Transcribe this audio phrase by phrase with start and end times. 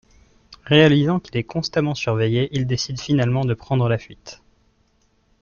[0.65, 4.41] Réalisant qu'il est constamment surveillé, il décide finalement de prendre la fuite.